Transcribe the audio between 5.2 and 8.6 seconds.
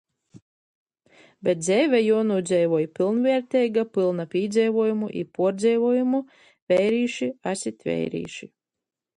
i puordzeivuojumu... Veirīši esit veirīši!!...